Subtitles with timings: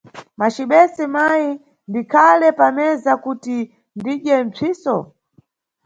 [0.39, 1.49] Macibese mayi,
[1.89, 3.55] ndikhale pameza kuti
[3.97, 4.95] ndidye mpsiso?